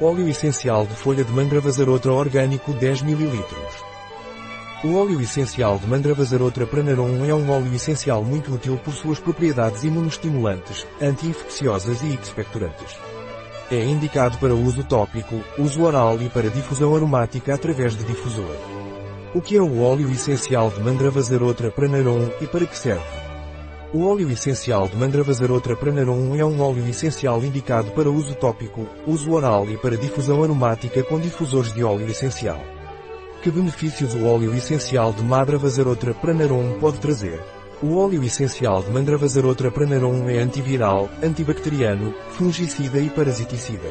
[0.00, 3.44] Óleo essencial de folha de mandravazarotra orgânico 10 ml.
[4.82, 9.84] O óleo essencial de mandravazarotra pranarum é um óleo essencial muito útil por suas propriedades
[9.84, 12.98] imunoestimulantes, anti-infecciosas e expectorantes.
[13.70, 18.56] É indicado para uso tópico, uso oral e para difusão aromática através de difusor.
[19.32, 23.23] O que é o óleo essencial de mandravazarotra pranarum e para que serve?
[23.94, 29.30] O óleo essencial de Mandravazarotra pranarum é um óleo essencial indicado para uso tópico, uso
[29.30, 32.60] oral e para difusão aromática com difusores de óleo essencial.
[33.40, 37.40] Que benefícios o óleo essencial de Mandravazarotra pranarum pode trazer?
[37.80, 43.88] O óleo essencial de Mandravazarotra pranarum é antiviral, antibacteriano, fungicida e parasiticida.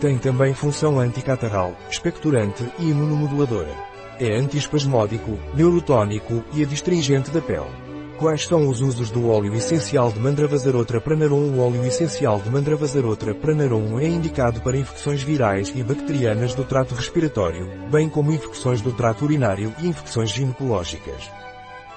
[0.00, 3.74] Tem também função anticatarral, expectorante e imunomoduladora.
[4.20, 7.87] É antiespasmódico, neurotónico e adstringente da pele.
[8.18, 11.52] Quais são os usos do óleo essencial de Mandravazarotra pranarum?
[11.52, 16.96] O óleo essencial de Mandravazarotra pranarum é indicado para infecções virais e bacterianas do trato
[16.96, 21.30] respiratório, bem como infecções do trato urinário e infecções ginecológicas.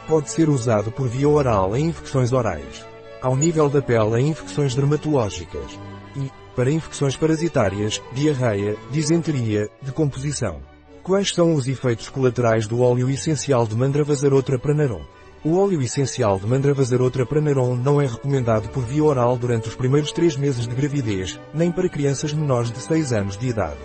[0.07, 2.85] Pode ser usado por via oral em infecções orais,
[3.19, 5.79] ao nível da pele em infecções dermatológicas
[6.15, 10.61] e, para infecções parasitárias, diarreia, disenteria, decomposição.
[11.01, 15.01] Quais são os efeitos colaterais do óleo essencial de Mandravazarotra pranarum?
[15.43, 20.11] O óleo essencial de Mandravazarotra pranarum não é recomendado por via oral durante os primeiros
[20.11, 23.79] três meses de gravidez, nem para crianças menores de 6 anos de idade.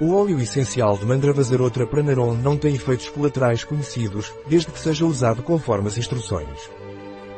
[0.00, 5.42] O óleo essencial de Mandravazarotra pranarum não tem efeitos colaterais conhecidos, desde que seja usado
[5.42, 6.70] conforme as instruções.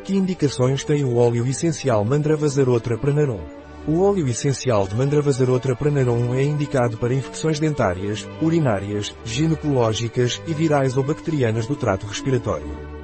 [0.05, 3.41] Que indicações tem o óleo essencial Mandravazarotra pranarum?
[3.89, 10.99] O óleo essencial de Mandravazarotra pranarum é indicado para infecções dentárias, urinárias, ginecológicas e virais
[10.99, 13.00] ou bacterianas do trato respiratório.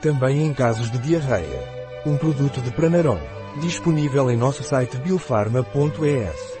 [0.00, 1.60] Também em casos de diarreia.
[2.06, 3.18] Um produto de Pranarom.
[3.60, 6.57] Disponível em nosso site biofarma.es.